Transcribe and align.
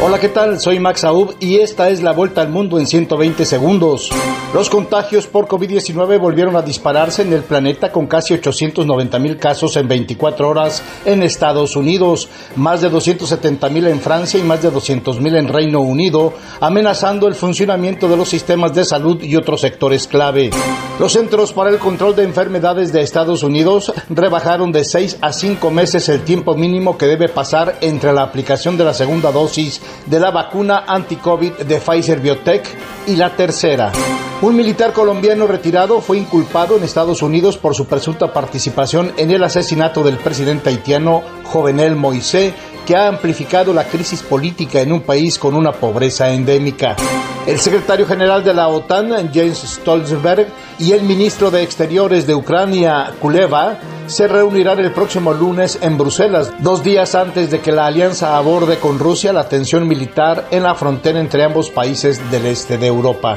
Hola, 0.00 0.20
¿qué 0.20 0.28
tal? 0.28 0.60
Soy 0.60 0.78
Max 0.78 1.02
Aub 1.02 1.34
y 1.40 1.56
esta 1.56 1.90
es 1.90 2.04
la 2.04 2.12
vuelta 2.12 2.40
al 2.40 2.50
mundo 2.50 2.78
en 2.78 2.86
120 2.86 3.44
segundos. 3.44 4.10
Los 4.54 4.70
contagios 4.70 5.26
por 5.26 5.48
COVID-19 5.48 6.20
volvieron 6.20 6.54
a 6.54 6.62
dispararse 6.62 7.22
en 7.22 7.32
el 7.32 7.42
planeta 7.42 7.90
con 7.90 8.06
casi 8.06 8.32
890 8.32 9.18
mil 9.18 9.36
casos 9.38 9.76
en 9.76 9.88
24 9.88 10.48
horas 10.48 10.84
en 11.04 11.24
Estados 11.24 11.74
Unidos, 11.74 12.28
más 12.54 12.80
de 12.80 12.90
270 12.90 13.68
mil 13.70 13.88
en 13.88 14.00
Francia 14.00 14.38
y 14.38 14.44
más 14.44 14.62
de 14.62 14.70
200 14.70 15.20
mil 15.20 15.34
en 15.34 15.48
Reino 15.48 15.80
Unido, 15.80 16.32
amenazando 16.60 17.26
el 17.26 17.34
funcionamiento 17.34 18.08
de 18.08 18.16
los 18.16 18.28
sistemas 18.28 18.72
de 18.74 18.84
salud 18.84 19.20
y 19.20 19.34
otros 19.34 19.60
sectores 19.62 20.06
clave. 20.06 20.50
Los 21.00 21.12
Centros 21.12 21.52
para 21.52 21.70
el 21.70 21.78
Control 21.78 22.14
de 22.14 22.22
Enfermedades 22.22 22.92
de 22.92 23.02
Estados 23.02 23.42
Unidos 23.42 23.92
rebajaron 24.10 24.70
de 24.70 24.84
6 24.84 25.18
a 25.20 25.32
5 25.32 25.70
meses 25.70 26.08
el 26.08 26.22
tiempo 26.22 26.54
mínimo 26.54 26.96
que 26.96 27.06
debe 27.06 27.28
pasar 27.28 27.76
entre 27.80 28.12
la 28.12 28.22
aplicación 28.22 28.76
de 28.76 28.84
la 28.84 28.94
segunda 28.94 29.30
dosis 29.32 29.80
de 30.06 30.20
la 30.20 30.30
vacuna 30.30 30.84
anti-COVID 30.86 31.52
de 31.66 31.78
Pfizer 31.78 32.20
Biotech 32.20 32.66
y 33.06 33.16
la 33.16 33.34
tercera. 33.34 33.92
Un 34.40 34.54
militar 34.54 34.92
colombiano 34.92 35.48
retirado 35.48 36.00
fue 36.00 36.16
inculpado 36.16 36.76
en 36.76 36.84
Estados 36.84 37.22
Unidos 37.22 37.58
por 37.58 37.74
su 37.74 37.86
presunta 37.86 38.32
participación 38.32 39.12
en 39.16 39.32
el 39.32 39.42
asesinato 39.42 40.04
del 40.04 40.16
presidente 40.16 40.70
haitiano 40.70 41.22
Jovenel 41.42 41.96
Moisés, 41.96 42.54
que 42.88 42.96
ha 42.96 43.06
amplificado 43.06 43.74
la 43.74 43.84
crisis 43.84 44.22
política 44.22 44.80
en 44.80 44.94
un 44.94 45.02
país 45.02 45.38
con 45.38 45.54
una 45.54 45.72
pobreza 45.72 46.30
endémica. 46.32 46.96
El 47.46 47.58
secretario 47.58 48.06
general 48.06 48.42
de 48.42 48.54
la 48.54 48.68
OTAN, 48.68 49.30
James 49.30 49.58
Stoltenberg, 49.58 50.46
y 50.78 50.92
el 50.92 51.02
ministro 51.02 51.50
de 51.50 51.62
Exteriores 51.62 52.26
de 52.26 52.34
Ucrania, 52.34 53.12
Kuleva, 53.20 53.76
se 54.06 54.26
reunirán 54.26 54.78
el 54.78 54.90
próximo 54.92 55.34
lunes 55.34 55.78
en 55.82 55.98
Bruselas, 55.98 56.50
dos 56.60 56.82
días 56.82 57.14
antes 57.14 57.50
de 57.50 57.60
que 57.60 57.72
la 57.72 57.84
alianza 57.84 58.38
aborde 58.38 58.78
con 58.78 58.98
Rusia 58.98 59.34
la 59.34 59.50
tensión 59.50 59.86
militar 59.86 60.46
en 60.50 60.62
la 60.62 60.74
frontera 60.74 61.20
entre 61.20 61.44
ambos 61.44 61.68
países 61.68 62.30
del 62.30 62.46
este 62.46 62.78
de 62.78 62.86
Europa. 62.86 63.36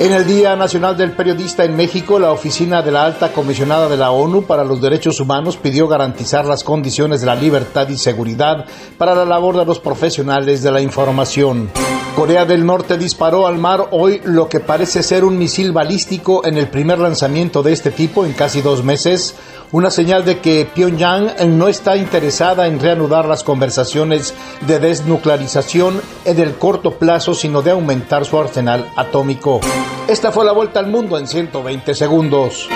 En 0.00 0.12
el 0.12 0.26
Día 0.26 0.56
Nacional 0.56 0.96
del 0.96 1.12
Periodista 1.12 1.64
en 1.64 1.76
México, 1.76 2.18
la 2.18 2.32
oficina 2.32 2.82
de 2.82 2.90
la 2.90 3.04
Alta 3.04 3.32
Comisionada 3.32 3.88
de 3.88 3.96
la 3.96 4.10
ONU 4.10 4.42
para 4.42 4.64
los 4.64 4.80
Derechos 4.80 5.20
Humanos 5.20 5.56
pidió 5.56 5.86
garantizar 5.86 6.44
las 6.46 6.64
condiciones 6.64 7.20
de 7.20 7.26
la 7.26 7.36
libertad 7.36 7.88
y 7.88 7.96
seguridad 7.96 8.66
para 8.98 9.14
la 9.14 9.24
labor 9.24 9.56
de 9.56 9.64
los 9.64 9.78
profesionales 9.78 10.64
de 10.64 10.72
la 10.72 10.80
información. 10.80 11.70
Corea 12.14 12.44
del 12.44 12.64
Norte 12.64 12.96
disparó 12.96 13.48
al 13.48 13.58
mar 13.58 13.88
hoy 13.90 14.20
lo 14.24 14.48
que 14.48 14.60
parece 14.60 15.02
ser 15.02 15.24
un 15.24 15.36
misil 15.36 15.72
balístico 15.72 16.46
en 16.46 16.56
el 16.56 16.68
primer 16.68 17.00
lanzamiento 17.00 17.64
de 17.64 17.72
este 17.72 17.90
tipo 17.90 18.24
en 18.24 18.34
casi 18.34 18.62
dos 18.62 18.84
meses, 18.84 19.34
una 19.72 19.90
señal 19.90 20.24
de 20.24 20.38
que 20.38 20.64
Pyongyang 20.72 21.58
no 21.58 21.66
está 21.66 21.96
interesada 21.96 22.68
en 22.68 22.78
reanudar 22.78 23.26
las 23.26 23.42
conversaciones 23.42 24.32
de 24.60 24.78
desnuclearización 24.78 26.00
en 26.24 26.38
el 26.38 26.54
corto 26.54 26.92
plazo, 26.92 27.34
sino 27.34 27.62
de 27.62 27.72
aumentar 27.72 28.24
su 28.24 28.38
arsenal 28.38 28.88
atómico. 28.96 29.60
Esta 30.06 30.30
fue 30.30 30.44
la 30.44 30.52
vuelta 30.52 30.78
al 30.78 30.86
mundo 30.86 31.18
en 31.18 31.26
120 31.26 31.94
segundos. 31.96 32.68